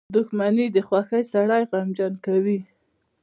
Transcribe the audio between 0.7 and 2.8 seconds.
د خوښۍ سړی غمجن کوي.